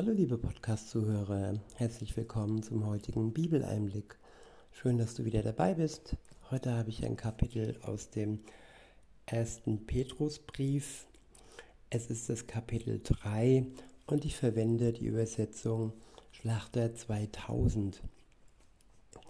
[0.00, 4.16] Hallo liebe Podcast-Zuhörer, herzlich willkommen zum heutigen Bibeleinblick.
[4.72, 6.16] Schön, dass du wieder dabei bist.
[6.50, 8.38] Heute habe ich ein Kapitel aus dem
[9.26, 11.04] ersten Petrusbrief.
[11.90, 13.66] Es ist das Kapitel 3
[14.06, 15.92] und ich verwende die Übersetzung
[16.32, 18.00] Schlachter 2000.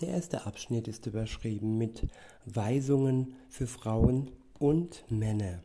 [0.00, 2.06] Der erste Abschnitt ist überschrieben mit
[2.46, 4.30] Weisungen für Frauen
[4.60, 5.64] und Männer.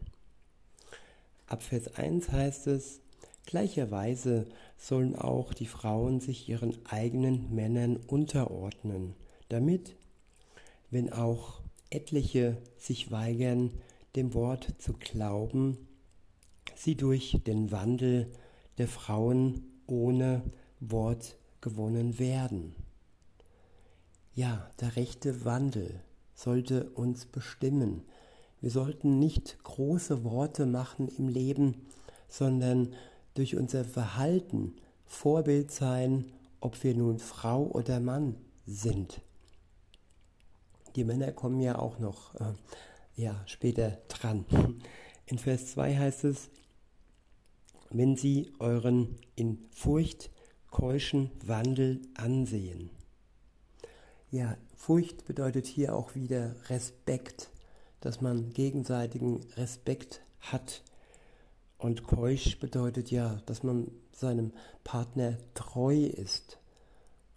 [1.45, 3.01] Ab Vers 1 heißt es,
[3.45, 4.45] Gleicherweise
[4.77, 9.15] sollen auch die Frauen sich ihren eigenen Männern unterordnen,
[9.49, 9.95] damit,
[10.91, 13.71] wenn auch etliche sich weigern,
[14.15, 15.77] dem Wort zu glauben,
[16.75, 18.31] sie durch den Wandel
[18.77, 20.43] der Frauen ohne
[20.79, 22.75] Wort gewonnen werden.
[24.33, 26.01] Ja, der rechte Wandel
[26.33, 28.03] sollte uns bestimmen.
[28.61, 31.87] Wir sollten nicht große Worte machen im Leben,
[32.27, 32.93] sondern
[33.35, 34.75] durch unser Verhalten
[35.05, 39.21] Vorbild sein, ob wir nun Frau oder Mann sind.
[40.95, 42.53] Die Männer kommen ja auch noch äh,
[43.15, 44.45] ja, später dran.
[45.27, 46.49] In Vers 2 heißt es,
[47.91, 50.31] wenn sie euren in Furcht
[50.71, 52.89] keuschen Wandel ansehen.
[54.31, 57.49] Ja, Furcht bedeutet hier auch wieder Respekt,
[58.01, 60.83] dass man gegenseitigen Respekt hat
[61.77, 66.57] und keusch bedeutet ja, dass man seinem Partner treu ist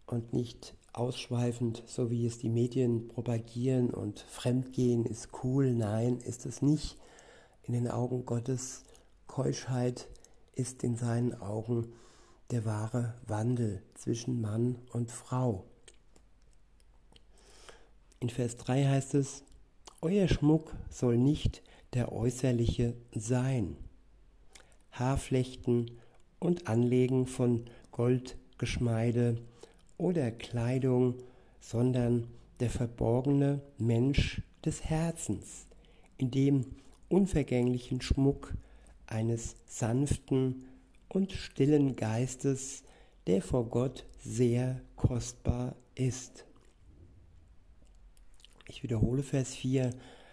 [0.06, 5.72] und nicht ausschweifend, so wie es die Medien propagieren und Fremdgehen ist cool.
[5.72, 6.97] Nein, ist es nicht.
[7.62, 8.84] In den Augen Gottes
[9.27, 10.08] Keuschheit
[10.55, 11.92] ist in seinen Augen
[12.50, 15.64] der wahre Wandel zwischen Mann und Frau.
[18.20, 19.45] In Vers 3 heißt es,
[20.00, 23.77] Euer Schmuck soll nicht der äußerliche sein
[24.92, 25.91] Haarflechten
[26.39, 29.39] und Anlegen von Goldgeschmeide
[29.97, 31.14] oder Kleidung,
[31.61, 32.28] sondern
[32.61, 35.67] der verborgene Mensch des Herzens,
[36.17, 36.64] in dem
[37.08, 38.55] unvergänglichen Schmuck
[39.07, 40.64] eines sanften
[41.08, 42.83] und stillen Geistes,
[43.27, 46.45] der vor Gott sehr kostbar ist.
[48.68, 49.91] Ich wiederhole Vers 4,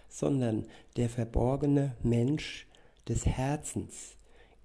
[0.08, 0.66] sondern
[0.96, 2.66] der verborgene Mensch
[3.08, 4.15] des Herzens,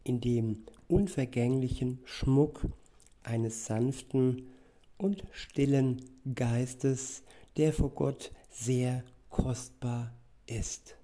[0.04, 2.68] in dem unvergänglichen Schmuck
[3.24, 4.48] eines sanften
[4.98, 6.02] und stillen
[6.36, 7.24] Geistes,
[7.58, 10.14] der vor Gott sehr kostbar
[10.48, 10.96] ist.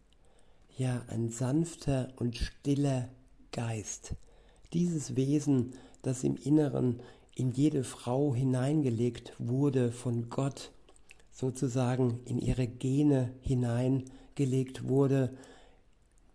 [0.78, 3.10] Ja, ein sanfter und stiller
[3.52, 4.16] Geist.
[4.74, 7.02] Dieses Wesen, das im Inneren
[7.36, 10.72] in jede Frau hineingelegt wurde von Gott,
[11.32, 15.36] sozusagen in ihre Gene hineingelegt wurde,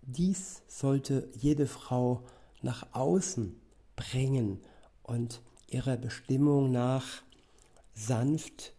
[0.02, 2.24] dies sollte jede Frau
[2.62, 3.60] nach außen
[3.96, 4.60] bringen
[5.02, 7.22] und ihrer Bestimmung nach
[7.94, 8.74] sanft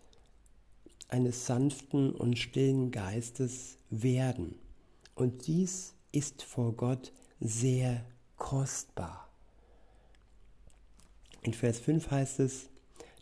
[1.10, 4.56] eines sanften und stillen Geistes werden.
[5.14, 8.04] Und dies ist vor Gott sehr
[8.36, 9.30] kostbar.
[11.44, 12.70] In Vers 5 heißt es,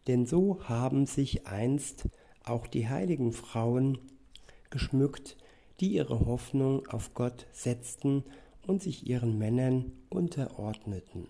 [0.08, 2.08] denn so haben sich einst
[2.44, 3.98] auch die heiligen Frauen
[4.70, 5.36] geschmückt,
[5.80, 8.24] die ihre Hoffnung auf Gott setzten
[8.68, 11.28] und sich ihren Männern unterordneten.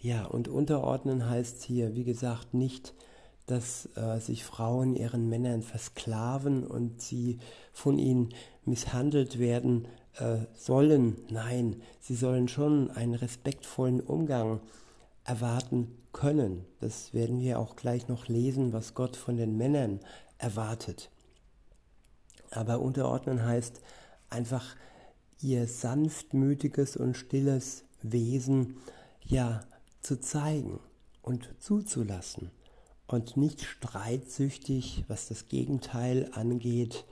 [0.00, 2.92] Ja, und unterordnen heißt hier, wie gesagt, nicht,
[3.46, 7.38] dass äh, sich Frauen ihren Männern versklaven und sie
[7.72, 8.30] von ihnen
[8.64, 9.86] misshandelt werden
[10.18, 11.16] äh, sollen.
[11.30, 14.60] Nein, sie sollen schon einen respektvollen Umgang
[15.24, 16.64] erwarten können.
[16.80, 20.00] Das werden wir auch gleich noch lesen, was Gott von den Männern
[20.38, 21.10] erwartet.
[22.50, 23.80] Aber unterordnen heißt
[24.30, 24.76] einfach
[25.40, 28.76] ihr sanftmütiges und stilles Wesen
[29.22, 29.64] ja
[30.00, 30.80] zu zeigen
[31.22, 32.50] und zuzulassen
[33.06, 37.04] und nicht streitsüchtig, was das Gegenteil angeht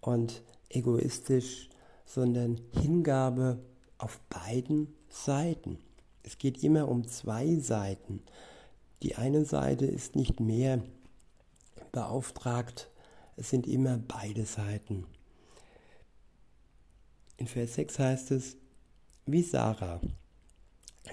[0.00, 1.68] und egoistisch,
[2.04, 3.58] sondern Hingabe
[3.98, 5.78] auf beiden Seiten.
[6.22, 8.22] Es geht immer um zwei Seiten.
[9.02, 10.82] Die eine Seite ist nicht mehr
[11.92, 12.90] beauftragt,
[13.36, 15.06] es sind immer beide Seiten.
[17.38, 18.56] In Vers 6 heißt es,
[19.24, 20.00] wie Sarah,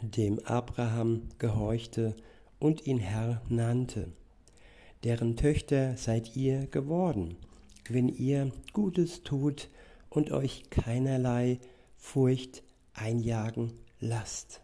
[0.02, 2.16] dem Abraham gehorchte
[2.58, 4.12] und ihn Herr nannte,
[5.04, 7.38] deren Töchter seid ihr geworden,
[7.90, 9.70] wenn ihr Gutes tut
[10.10, 11.60] und euch keinerlei
[11.96, 12.64] Furcht
[12.96, 14.62] einjagen lasst.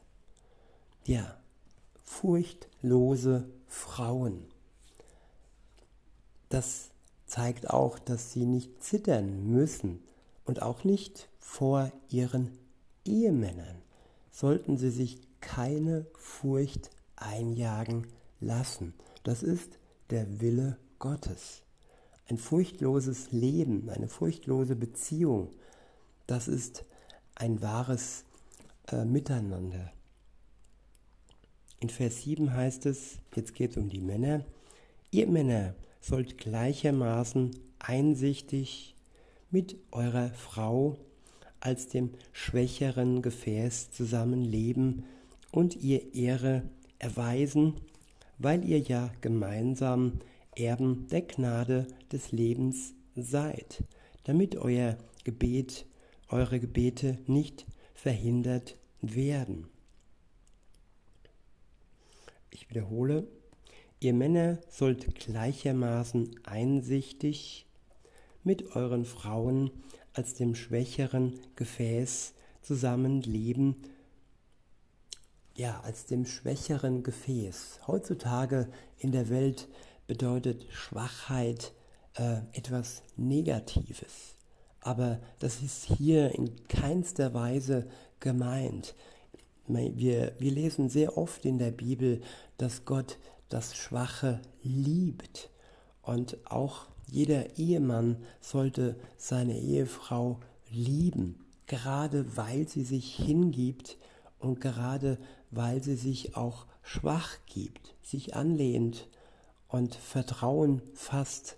[1.05, 1.37] Ja,
[2.01, 4.45] furchtlose Frauen.
[6.49, 6.89] Das
[7.27, 10.01] zeigt auch, dass sie nicht zittern müssen
[10.43, 12.57] und auch nicht vor ihren
[13.03, 13.81] Ehemännern.
[14.31, 18.07] sollten sie sich keine Furcht einjagen
[18.39, 18.93] lassen.
[19.23, 19.77] Das ist
[20.11, 21.63] der Wille Gottes.
[22.29, 25.49] Ein furchtloses Leben, eine furchtlose Beziehung,
[26.25, 26.85] das ist
[27.35, 28.23] ein wahres
[28.87, 29.91] äh, Miteinander.
[31.81, 34.45] In Vers 7 heißt es, jetzt geht es um die Männer,
[35.11, 38.95] ihr Männer sollt gleichermaßen einsichtig
[39.49, 40.97] mit eurer Frau
[41.61, 45.05] als dem schwächeren Gefäß zusammenleben
[45.51, 46.63] und ihr Ehre
[46.99, 47.75] erweisen,
[48.37, 50.19] weil ihr ja gemeinsam
[50.55, 53.83] Erben der Gnade des Lebens seid,
[54.25, 55.85] damit euer Gebet,
[56.27, 59.67] eure Gebete nicht verhindert werden.
[62.49, 63.27] Ich wiederhole,
[63.99, 67.65] ihr Männer sollt gleichermaßen einsichtig
[68.43, 69.71] mit euren Frauen
[70.13, 73.75] als dem schwächeren Gefäß zusammenleben,
[75.55, 77.81] ja, als dem schwächeren Gefäß.
[77.87, 79.67] Heutzutage in der Welt
[80.07, 81.73] bedeutet Schwachheit
[82.15, 84.35] äh, etwas Negatives.
[84.79, 87.87] Aber das ist hier in keinster Weise
[88.19, 88.95] gemeint.
[89.67, 92.21] Wir, wir lesen sehr oft in der Bibel,
[92.57, 93.17] dass Gott
[93.49, 95.49] das Schwache liebt.
[96.01, 103.97] Und auch jeder Ehemann sollte seine Ehefrau lieben, gerade weil sie sich hingibt
[104.39, 105.17] und gerade
[105.51, 109.09] weil sie sich auch schwach gibt, sich anlehnt
[109.67, 111.57] und Vertrauen fasst.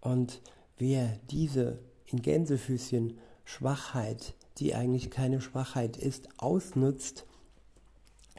[0.00, 0.40] Und
[0.78, 7.26] wer diese in Gänsefüßchen Schwachheit, die eigentlich keine Schwachheit ist, ausnutzt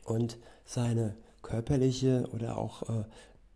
[0.04, 3.04] und seine körperliche oder auch äh,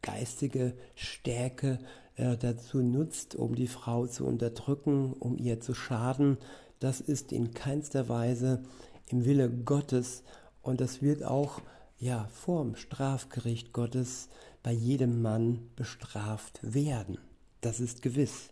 [0.03, 1.79] geistige Stärke
[2.15, 6.37] äh, dazu nutzt, um die Frau zu unterdrücken, um ihr zu schaden,
[6.79, 8.63] das ist in keinster Weise
[9.07, 10.23] im Wille Gottes
[10.61, 11.61] und das wird auch
[11.97, 14.29] ja vorm Strafgericht Gottes
[14.61, 17.17] bei jedem Mann bestraft werden.
[17.61, 18.49] Das ist gewiss.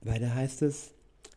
[0.00, 0.92] Weiter heißt es,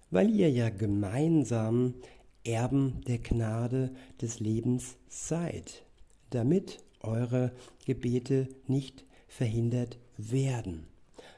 [0.09, 1.95] weil ihr ja gemeinsam
[2.43, 5.83] Erben der Gnade des Lebens seid,
[6.29, 7.51] damit eure
[7.85, 10.87] Gebete nicht verhindert werden.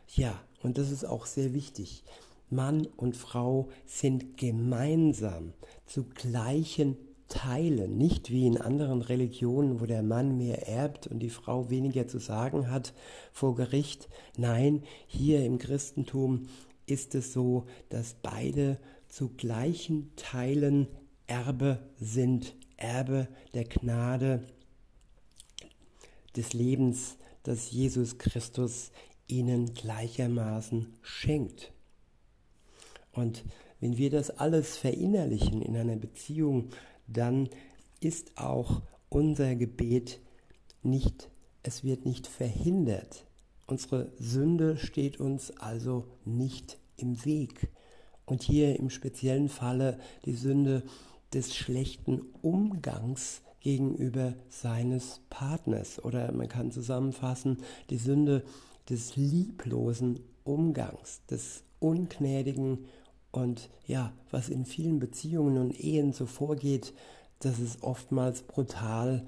[0.08, 2.04] Ja, und das ist auch sehr wichtig.
[2.50, 5.54] Mann und Frau sind gemeinsam
[5.86, 11.30] zu gleichen Teilen, nicht wie in anderen Religionen, wo der Mann mehr erbt und die
[11.30, 12.94] Frau weniger zu sagen hat
[13.32, 14.10] vor Gericht.
[14.36, 16.48] Nein, hier im Christentum
[16.88, 20.88] ist es so, dass beide zu gleichen Teilen
[21.28, 24.44] Erbe sind, Erbe der Gnade
[26.36, 28.92] des Lebens, das Jesus Christus
[29.28, 31.72] ihnen gleichermaßen schenkt.
[33.12, 33.44] Und
[33.80, 36.70] wenn wir das alles verinnerlichen in einer Beziehung,
[37.08, 37.50] dann
[38.00, 40.20] ist auch unser Gebet
[40.84, 41.30] nicht,
[41.64, 43.26] es wird nicht verhindert.
[43.68, 47.70] Unsere Sünde steht uns also nicht im Weg.
[48.26, 50.84] Und hier im speziellen Falle die Sünde
[51.34, 56.04] des schlechten Umgangs gegenüber seines Partners.
[56.04, 57.58] Oder man kann zusammenfassen,
[57.90, 58.44] die Sünde
[58.90, 62.86] des lieblosen Umgangs, des ungnädigen
[63.32, 66.94] und ja, was in vielen Beziehungen und Ehen so vorgeht,
[67.40, 69.26] das ist oftmals brutal.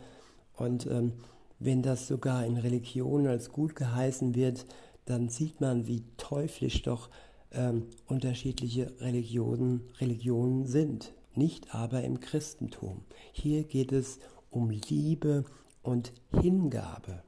[0.55, 1.13] Und ähm,
[1.59, 4.65] wenn das sogar in Religionen als gut geheißen wird,
[5.05, 7.09] dann sieht man, wie teuflisch doch
[7.51, 11.13] ähm, unterschiedliche Religionen, Religionen sind.
[11.35, 13.03] Nicht aber im Christentum.
[13.31, 14.19] Hier geht es
[14.49, 15.45] um Liebe
[15.81, 17.23] und Hingabe,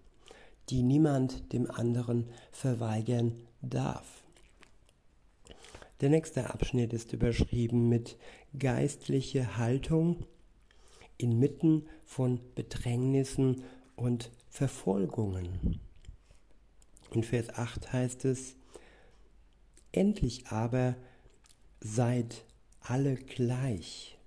[0.69, 4.23] die niemand dem anderen verweigern darf.
[6.01, 8.17] Der nächste Abschnitt ist überschrieben mit
[8.59, 10.25] geistliche Haltung
[11.17, 13.63] inmitten von Bedrängnissen
[13.95, 15.79] und Verfolgungen.
[17.11, 18.55] In Vers 8 heißt es,
[19.91, 20.95] Endlich aber
[21.79, 22.45] seid
[22.83, 24.17] alle gleich.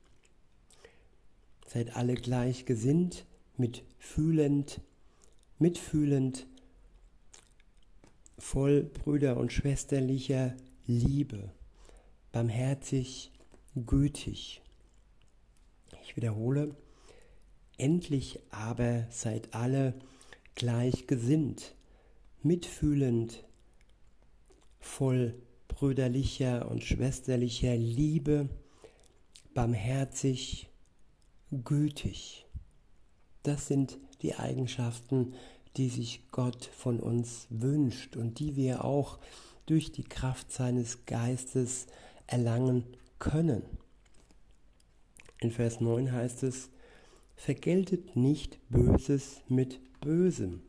[1.67, 3.25] Seid alle gleich gesinnt,
[3.57, 4.81] mitfühlend,
[5.59, 6.47] mitfühlend,
[8.39, 10.55] voll brüder- und schwesterlicher
[10.87, 11.51] Liebe
[12.37, 13.31] barmherzig,
[13.75, 14.61] gütig.
[16.03, 16.77] Ich wiederhole,
[17.79, 19.95] endlich aber seid alle
[20.55, 21.75] gleichgesinnt,
[22.43, 23.43] mitfühlend,
[24.81, 25.33] voll
[25.77, 28.49] brüderlicher und schwesterlicher Liebe,
[29.53, 30.71] barmherzig,
[31.51, 32.47] gütig.
[33.43, 35.35] Das sind die Eigenschaften,
[35.77, 39.19] die sich Gott von uns wünscht und die wir auch
[39.67, 41.87] durch die Kraft seines Geistes
[42.27, 42.85] erlangen
[43.19, 43.63] können.
[45.41, 46.71] In Vers 9 heißt es,
[47.35, 50.63] vergeltet nicht Böses mit Bösem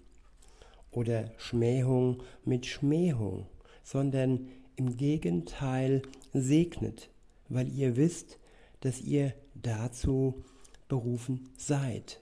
[0.91, 3.47] oder Schmähung mit Schmähung,
[3.83, 6.03] sondern im Gegenteil
[6.33, 7.09] segnet,
[7.49, 8.39] weil ihr wisst,
[8.79, 10.43] dass ihr dazu
[10.87, 12.21] berufen seid,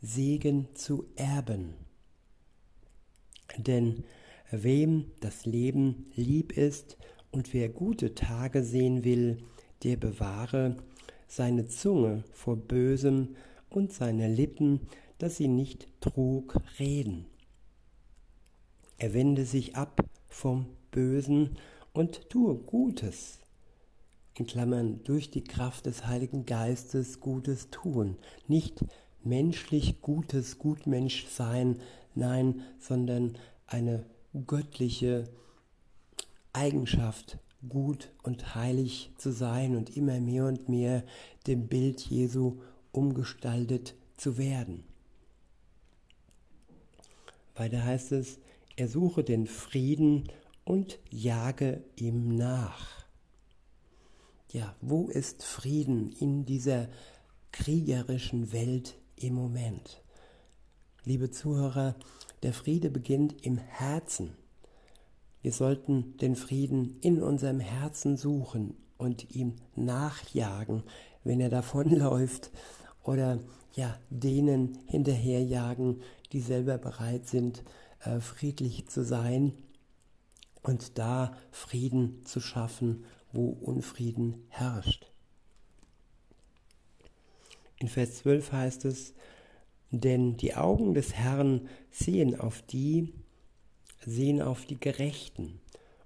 [0.00, 1.74] Segen zu erben.
[3.56, 4.04] Denn
[4.50, 6.96] wem das Leben lieb ist
[7.30, 9.38] und wer gute Tage sehen will,
[9.82, 10.76] der bewahre
[11.26, 13.36] seine Zunge vor Bösem
[13.70, 14.80] und seine Lippen,
[15.18, 17.26] dass sie nicht trug reden.
[18.98, 21.56] Er wende sich ab vom Bösen
[21.92, 23.40] und tue Gutes.
[24.34, 28.16] In Klammern durch die Kraft des Heiligen Geistes Gutes tun.
[28.46, 28.84] Nicht
[29.24, 31.80] menschlich Gutes, Gutmensch sein,
[32.14, 34.06] nein, sondern eine
[34.46, 35.28] göttliche
[36.52, 41.04] Eigenschaft, gut und heilig zu sein und immer mehr und mehr
[41.46, 44.84] dem Bild Jesu umgestaltet zu werden.
[47.54, 48.38] Weiter heißt es,
[48.76, 50.24] er suche den Frieden
[50.64, 53.04] und jage ihm nach.
[54.50, 56.88] Ja, wo ist Frieden in dieser
[57.52, 60.02] kriegerischen Welt im Moment?
[61.04, 61.96] Liebe Zuhörer,
[62.42, 64.36] der Friede beginnt im Herzen.
[65.40, 70.84] Wir sollten den Frieden in unserem Herzen suchen und ihm nachjagen,
[71.24, 72.52] wenn er davonläuft
[73.02, 73.40] oder
[73.74, 76.02] ja, denen hinterherjagen,
[76.32, 77.64] die selber bereit sind,
[78.00, 79.54] äh, friedlich zu sein
[80.62, 85.10] und da Frieden zu schaffen, wo Unfrieden herrscht.
[87.78, 89.14] In Vers 12 heißt es,
[89.90, 93.12] denn die Augen des Herrn sehen auf die,
[94.06, 95.60] sehen auf die Gerechten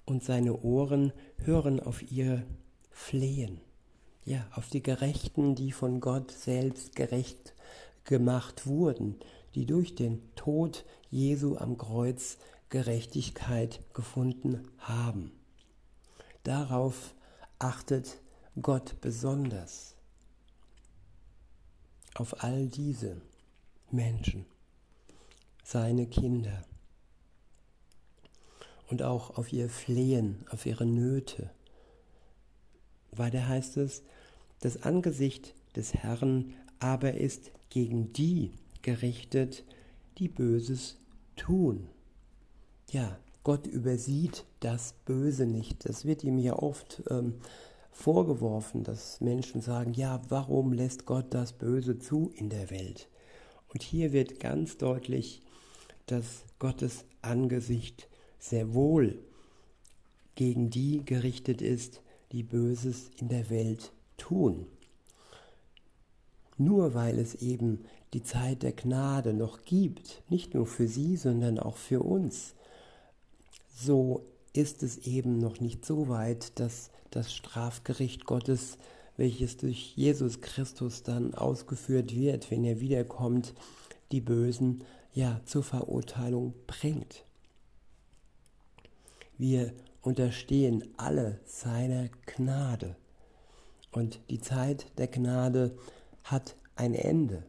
[0.05, 1.13] und seine Ohren
[1.45, 2.45] hören auf ihr
[2.91, 3.61] Flehen.
[4.25, 7.55] Ja, auf die Gerechten, die von Gott selbst gerecht
[8.05, 9.17] gemacht wurden,
[9.55, 15.33] die durch den Tod Jesu am Kreuz Gerechtigkeit gefunden haben.
[16.43, 17.15] Darauf
[17.59, 18.19] achtet
[18.61, 19.97] Gott besonders.
[22.15, 23.21] Auf all diese
[23.91, 24.47] Menschen,
[25.63, 26.65] seine Kinder
[28.89, 31.51] und auch auf ihr Flehen, auf ihre Nöte.
[33.13, 34.03] Weiter heißt es,
[34.61, 39.65] das Angesicht des Herrn aber ist gegen die gerichtet,
[40.19, 40.97] die Böses
[41.37, 41.89] tun.
[42.91, 45.89] Ja, Gott übersieht das Böse nicht.
[45.89, 47.35] Das wird ihm ja oft ähm,
[47.91, 53.09] vorgeworfen, dass Menschen sagen, ja, warum lässt Gott das Böse zu in der Welt?
[53.73, 55.43] Und hier wird ganz deutlich,
[56.07, 59.19] dass Gottes Angesicht sehr wohl
[60.35, 62.03] gegen die gerichtet ist,
[62.33, 64.67] die Böses in der Welt tun.
[66.59, 71.59] Nur weil es eben die Zeit der Gnade noch gibt, nicht nur für sie, sondern
[71.59, 72.56] auch für uns,
[73.77, 78.79] so ist es eben noch nicht so weit, dass das Strafgericht Gottes,
[79.17, 83.55] welches durch Jesus Christus dann ausgeführt wird, wenn er wiederkommt,
[84.13, 87.25] die Bösen ja zur Verurteilung bringt.
[89.37, 92.97] Wir unterstehen alle seiner Gnade.
[93.93, 95.77] Und die Zeit der Gnade
[96.25, 97.43] hat ein Ende.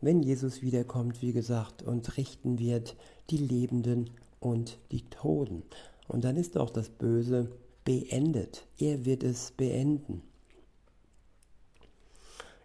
[0.00, 2.96] Wenn Jesus wiederkommt, wie gesagt, und richten wird
[3.28, 4.10] die Lebenden
[4.40, 5.62] und die Toten.
[6.08, 7.52] Und dann ist auch das Böse
[7.84, 8.66] beendet.
[8.78, 10.22] Er wird es beenden.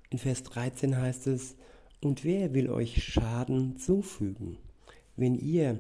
[0.09, 1.55] In Vers 13 heißt es,
[2.01, 4.57] und wer will euch Schaden zufügen,
[5.15, 5.79] wenn ihr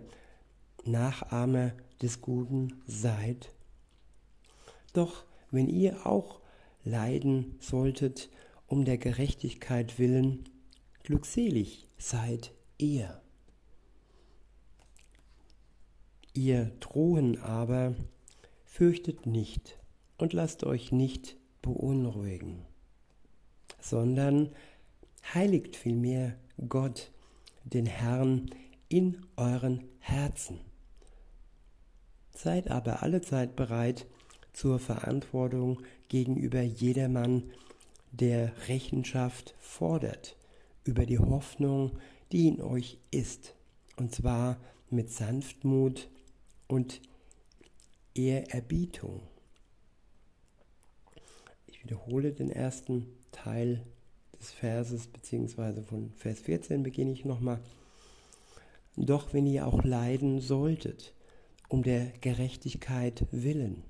[0.83, 3.49] Nachahmer des Guten seid?
[4.93, 6.39] Doch wenn ihr auch
[6.83, 8.29] leiden solltet
[8.67, 10.45] um der Gerechtigkeit willen,
[11.03, 13.21] glückselig seid ihr.
[16.37, 17.95] Ihr Drohen aber
[18.65, 19.79] fürchtet nicht
[20.17, 22.65] und lasst euch nicht beunruhigen,
[23.79, 24.49] sondern
[25.33, 26.35] heiligt vielmehr
[26.67, 27.09] Gott,
[27.63, 28.49] den Herrn,
[28.89, 30.59] in euren Herzen.
[32.33, 34.05] Seid aber allezeit bereit
[34.51, 37.43] zur Verantwortung gegenüber jedermann,
[38.11, 40.35] der Rechenschaft fordert
[40.83, 41.97] über die Hoffnung,
[42.33, 43.55] die in euch ist,
[43.95, 44.57] und zwar
[44.89, 46.09] mit Sanftmut
[46.67, 47.01] und
[48.13, 49.21] Ehrerbietung.
[51.67, 53.85] Ich wiederhole den ersten Teil
[54.39, 57.59] des Verses, beziehungsweise von Vers 14 beginne ich nochmal.
[58.95, 61.13] Doch wenn ihr auch leiden solltet,
[61.67, 63.83] um der Gerechtigkeit willen,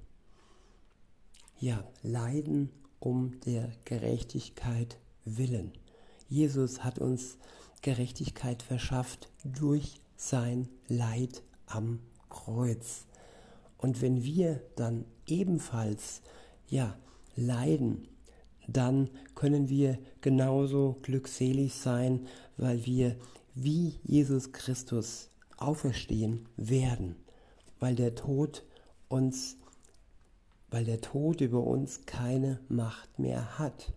[1.60, 5.72] ja, leiden um der Gerechtigkeit willen.
[6.28, 7.38] Jesus hat uns
[7.82, 12.00] Gerechtigkeit verschafft durch sein Leid am
[12.36, 13.06] Kreuz.
[13.78, 16.22] Und wenn wir dann ebenfalls
[16.68, 16.96] ja
[17.36, 18.08] leiden,
[18.68, 22.28] dann können wir genauso glückselig sein,
[22.58, 23.16] weil wir
[23.54, 27.16] wie Jesus Christus auferstehen werden,
[27.80, 28.64] weil der Tod
[29.08, 29.58] uns
[30.76, 33.94] weil der Tod über uns keine Macht mehr hat.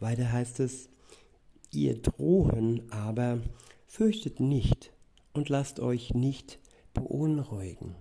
[0.00, 0.88] Weiter heißt es,
[1.70, 3.40] ihr drohen aber,
[3.86, 4.91] fürchtet nicht
[5.32, 6.58] und lasst euch nicht
[6.94, 7.94] beunruhigen.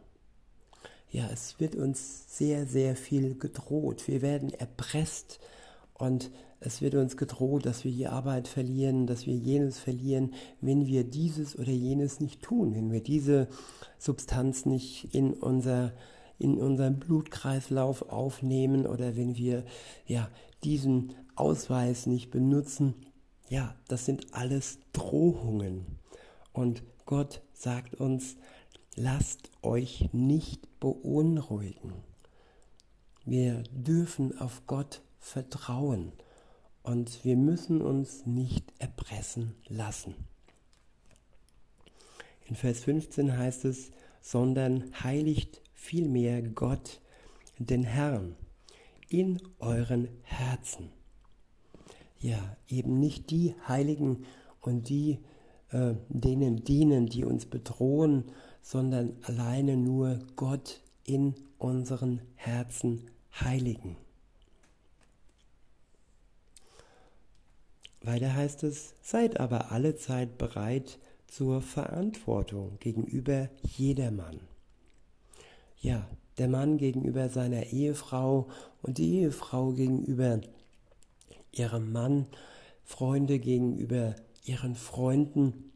[1.09, 4.07] Ja, es wird uns sehr, sehr viel gedroht.
[4.07, 5.39] Wir werden erpresst
[5.93, 10.85] und es wird uns gedroht, dass wir die Arbeit verlieren, dass wir jenes verlieren, wenn
[10.85, 13.47] wir dieses oder jenes nicht tun, wenn wir diese
[13.97, 15.93] Substanz nicht in unser
[16.37, 19.63] in unseren Blutkreislauf aufnehmen oder wenn wir
[20.07, 20.27] ja
[20.63, 22.95] diesen Ausweis nicht benutzen.
[23.47, 25.99] Ja, das sind alles Drohungen.
[26.51, 28.37] Und Gott sagt uns,
[28.95, 31.91] lasst euch nicht beunruhigen.
[33.25, 36.13] Wir dürfen auf Gott vertrauen
[36.83, 40.15] und wir müssen uns nicht erpressen lassen.
[42.45, 43.91] In Vers 15 heißt es,
[44.21, 47.01] sondern heiligt vielmehr Gott,
[47.57, 48.37] den Herrn,
[49.09, 50.93] in euren Herzen.
[52.21, 54.25] Ja, eben nicht die Heiligen
[54.61, 55.19] und die,
[55.71, 58.25] äh, denen dienen, die uns bedrohen,
[58.61, 63.09] sondern alleine nur Gott in unseren Herzen
[63.39, 63.97] heiligen.
[68.01, 70.97] Weiter heißt es, seid aber alle Zeit bereit
[71.27, 74.39] zur Verantwortung gegenüber jedermann.
[75.79, 78.49] Ja, der Mann gegenüber seiner Ehefrau
[78.81, 80.41] und die Ehefrau gegenüber
[81.51, 82.25] ihrem Mann,
[82.83, 85.71] Freunde gegenüber ihren Freunden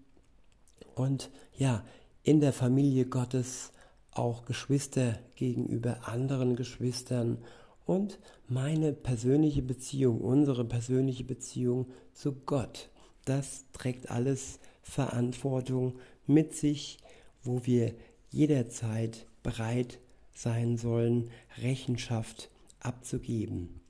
[0.96, 1.84] und ja,
[2.24, 3.72] in der Familie Gottes
[4.12, 7.38] auch Geschwister gegenüber anderen Geschwistern
[7.86, 12.90] und meine persönliche Beziehung, unsere persönliche Beziehung zu Gott.
[13.26, 16.98] Das trägt alles Verantwortung mit sich,
[17.44, 17.94] wo wir
[18.32, 20.00] jederzeit bereit
[20.34, 21.30] sein sollen,
[21.62, 22.50] Rechenschaft
[22.80, 23.82] abzugeben.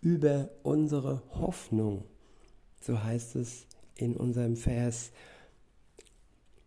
[0.00, 2.04] Über unsere Hoffnung,
[2.80, 5.10] so heißt es in unserem Vers,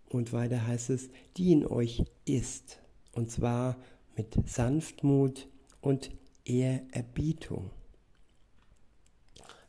[0.09, 2.79] und weiter heißt es, die in euch ist,
[3.13, 3.77] und zwar
[4.17, 5.47] mit Sanftmut
[5.79, 6.11] und
[6.43, 7.71] Ehrerbietung.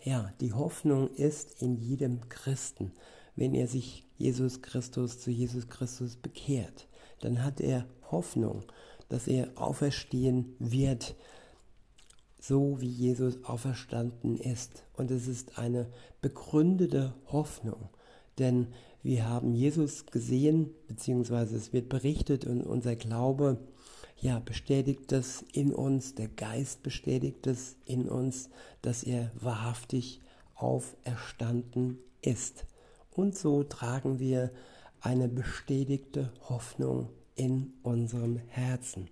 [0.05, 2.92] Ja, die Hoffnung ist in jedem Christen,
[3.37, 6.88] wenn er sich Jesus Christus zu Jesus Christus bekehrt,
[7.20, 8.64] dann hat er Hoffnung,
[9.09, 11.14] dass er auferstehen wird,
[12.42, 14.83] so wie Jesus auferstanden ist.
[14.94, 15.87] Und es ist eine
[16.20, 17.88] begründete Hoffnung,
[18.38, 18.66] denn
[19.05, 23.59] wir haben Jesus gesehen, beziehungsweise es wird berichtet und unser Glaube,
[24.20, 28.50] ja, bestätigt das in uns, der Geist bestätigt es in uns,
[28.81, 30.20] dass er wahrhaftig
[30.55, 32.66] auferstanden ist.
[33.11, 34.50] Und so tragen wir
[35.00, 39.09] eine bestätigte Hoffnung in unserem Herzen.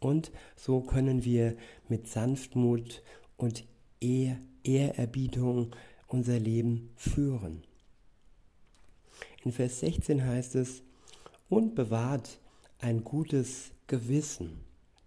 [0.00, 1.56] Und so können wir
[1.88, 3.02] mit Sanftmut
[3.36, 3.64] und
[4.00, 5.76] Ehrerbietung
[6.08, 7.62] unser Leben führen.
[9.44, 10.82] In Vers 16 heißt es,
[11.48, 12.38] und bewahrt
[12.78, 14.60] ein gutes Gewissen,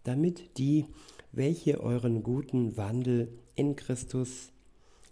[0.03, 0.85] damit die,
[1.31, 4.51] welche euren guten Wandel in Christus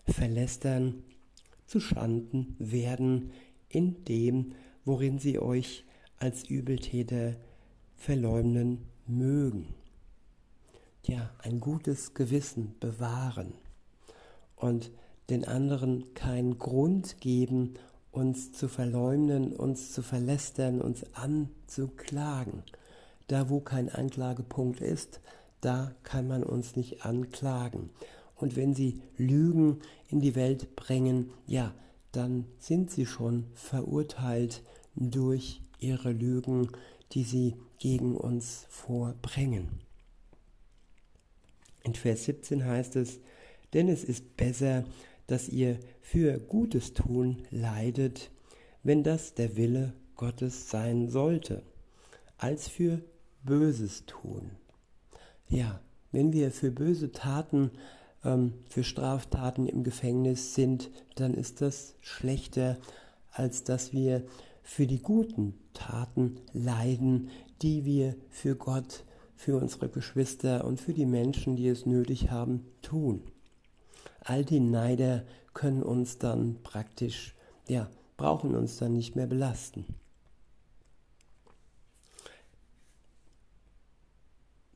[0.05, 1.03] verlästern,
[1.65, 3.31] zu Schanden werden
[3.69, 5.85] in dem, worin sie euch
[6.17, 7.37] als Übeltäter
[7.95, 9.67] verleumden mögen.
[11.05, 13.53] Ja, ein gutes Gewissen bewahren
[14.55, 14.91] und
[15.29, 17.75] den anderen keinen Grund geben,
[18.11, 22.63] uns zu verleumden, uns zu verlästern, uns anzuklagen.
[23.27, 25.21] Da, wo kein Anklagepunkt ist,
[25.61, 27.89] da kann man uns nicht anklagen.
[28.35, 31.73] Und wenn sie Lügen in die Welt bringen, ja,
[32.11, 34.63] dann sind sie schon verurteilt
[34.95, 36.69] durch ihre Lügen,
[37.13, 39.81] die sie gegen uns vorbringen.
[41.83, 43.19] In Vers 17 heißt es,
[43.73, 44.85] denn es ist besser,
[45.25, 48.29] dass ihr für Gutes tun leidet,
[48.83, 51.63] wenn das der Wille Gottes sein sollte,
[52.37, 53.01] als für
[53.43, 54.51] Böses tun.
[55.49, 57.71] Ja, wenn wir für böse Taten,
[58.23, 62.77] ähm, für Straftaten im Gefängnis sind, dann ist das schlechter,
[63.31, 64.23] als dass wir
[64.61, 67.29] für die guten Taten leiden,
[67.61, 72.65] die wir für Gott, für unsere Geschwister und für die Menschen, die es nötig haben,
[72.81, 73.23] tun.
[74.21, 77.35] All die Neider können uns dann praktisch,
[77.67, 79.85] ja, brauchen uns dann nicht mehr belasten.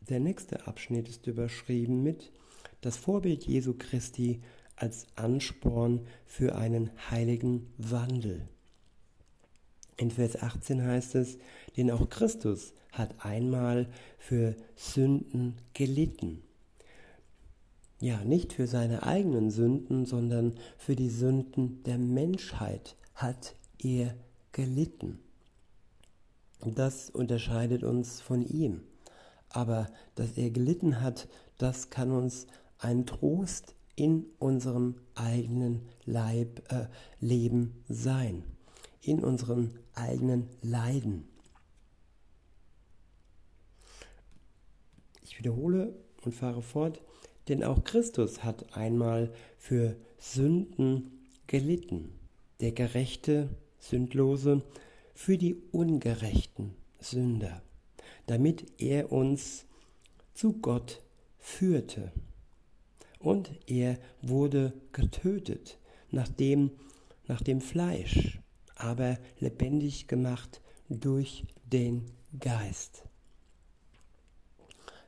[0.10, 2.32] Der nächste Abschnitt ist überschrieben mit
[2.82, 4.42] das Vorbild Jesu Christi
[4.76, 8.48] als Ansporn für einen heiligen Wandel.
[9.98, 11.38] In Vers 18 heißt es,
[11.78, 16.42] denn auch Christus hat einmal für Sünden gelitten.
[18.00, 24.16] Ja, nicht für seine eigenen Sünden, sondern für die Sünden der Menschheit hat er
[24.52, 25.20] gelitten.
[26.60, 28.82] Das unterscheidet uns von ihm.
[29.50, 31.28] Aber dass er gelitten hat,
[31.58, 32.48] das kann uns
[32.80, 36.88] ein Trost in unserem eigenen Leib, äh,
[37.20, 38.44] Leben sein,
[39.08, 41.28] in unseren eigenen Leiden.
[45.22, 47.02] Ich wiederhole und fahre fort,
[47.48, 52.18] denn auch Christus hat einmal für Sünden gelitten,
[52.60, 54.64] der gerechte, sündlose,
[55.14, 57.62] für die ungerechten Sünder,
[58.26, 59.66] damit er uns
[60.34, 61.02] zu Gott
[61.38, 62.12] führte.
[63.20, 65.78] Und er wurde getötet
[66.12, 66.72] nach dem,
[67.28, 68.40] nach dem Fleisch,
[68.76, 72.06] aber lebendig gemacht durch den
[72.40, 73.04] Geist.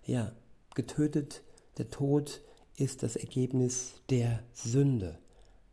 [0.06, 0.32] Ja,
[0.74, 1.44] getötet,
[1.78, 2.42] der Tod
[2.76, 5.20] ist das Ergebnis der Sünde.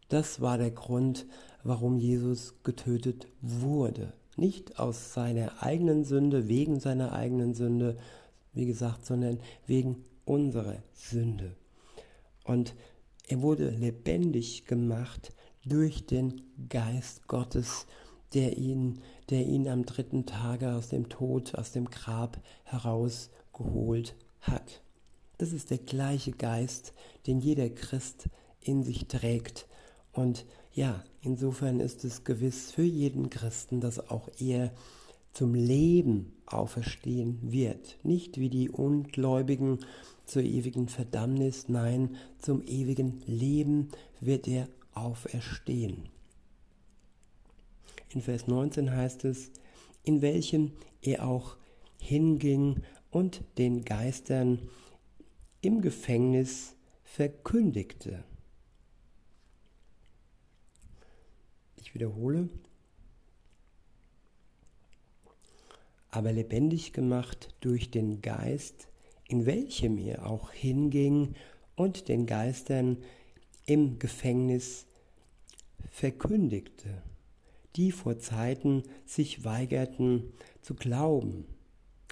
[0.08, 1.26] Das war der Grund,
[1.62, 4.12] warum Jesus getötet wurde.
[4.36, 7.96] Nicht aus seiner eigenen Sünde, wegen seiner eigenen Sünde,
[8.52, 11.54] wie gesagt, sondern wegen unserer Sünde.
[12.44, 12.74] Und
[13.26, 15.32] er wurde lebendig gemacht
[15.66, 17.86] durch den Geist Gottes,
[18.34, 19.00] der ihn,
[19.30, 24.82] der ihn am dritten Tage aus dem Tod, aus dem Grab herausgeholt hat.
[25.38, 26.92] Das ist der gleiche Geist,
[27.26, 28.28] den jeder Christ
[28.60, 29.66] in sich trägt.
[30.12, 34.72] Und ja, insofern ist es gewiss für jeden Christen, dass auch er
[35.32, 37.98] zum Leben auferstehen wird.
[38.04, 39.78] Nicht wie die Ungläubigen
[40.24, 43.88] zur ewigen Verdammnis, nein, zum ewigen Leben
[44.20, 46.08] wird er auferstehen.
[48.10, 49.50] In Vers 19 heißt es,
[50.04, 51.56] in welchem er auch
[51.98, 54.68] hinging und den Geistern
[55.60, 58.24] im Gefängnis verkündigte.
[61.76, 62.48] Ich wiederhole,
[66.10, 68.88] aber lebendig gemacht durch den Geist,
[69.28, 71.34] in welchem er auch hinging
[71.76, 72.98] und den Geistern
[73.66, 74.86] im Gefängnis
[75.90, 77.02] verkündigte,
[77.76, 81.46] die vor Zeiten sich weigerten zu glauben,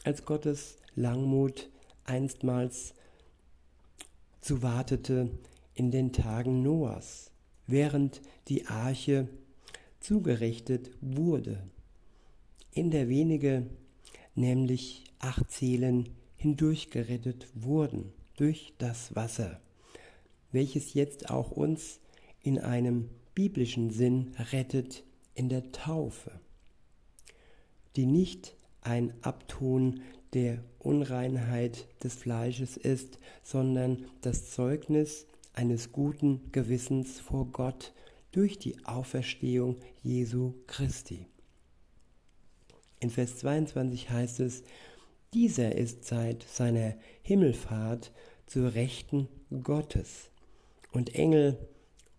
[0.05, 1.71] als Gottes Langmut
[2.05, 2.95] einstmals
[4.41, 5.31] zuwartete
[5.75, 7.31] in den Tagen Noahs,
[7.67, 9.29] während die Arche
[10.01, 11.63] zugerichtet wurde,
[12.73, 13.67] in der wenige,
[14.35, 19.61] nämlich acht Seelen, hindurchgerettet wurden durch das Wasser,
[20.53, 22.01] welches jetzt auch uns
[22.41, 26.33] in einem biblischen Sinn rettet in der Taufe,
[27.97, 30.03] die nicht ein Abtun
[30.35, 37.93] der Unreinheit des Fleisches ist, sondern das Zeugnis eines guten Gewissens vor Gott
[38.33, 41.27] durch die Auferstehung Jesu Christi.
[43.01, 44.63] In Vers 22 heißt es,
[45.35, 48.13] dieser ist seit seiner Himmelfahrt
[48.47, 49.29] zur Rechten
[49.63, 50.31] Gottes,
[50.93, 51.59] und Engel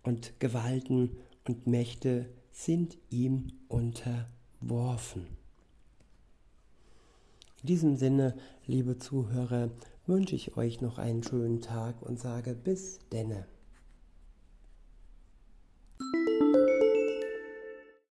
[0.04, 5.28] und Gewalten und Mächte sind ihm unterworfen.
[7.62, 9.70] In diesem Sinne, liebe Zuhörer,
[10.06, 13.46] wünsche ich euch noch einen schönen Tag und sage bis denne.